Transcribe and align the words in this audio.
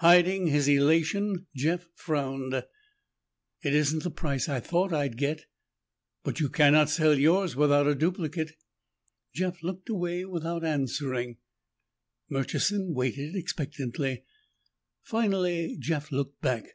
Hiding 0.00 0.48
his 0.48 0.66
elation, 0.66 1.46
Jeff 1.54 1.86
frowned. 1.94 2.52
"It 3.62 3.72
isn't 3.72 4.02
the 4.02 4.10
price 4.10 4.48
I 4.48 4.58
thought 4.58 4.92
I'd 4.92 5.16
get." 5.16 5.46
"But 6.24 6.40
you 6.40 6.48
cannot 6.48 6.90
sell 6.90 7.16
yours 7.16 7.54
without 7.54 7.86
a 7.86 7.94
duplicate?" 7.94 8.56
Jeff 9.32 9.62
looked 9.62 9.88
away 9.88 10.24
without 10.24 10.64
answering. 10.64 11.36
Murchison 12.28 12.94
waited 12.94 13.36
expectantly. 13.36 14.24
Finally 15.04 15.76
Jeff 15.78 16.10
looked 16.10 16.40
back. 16.40 16.66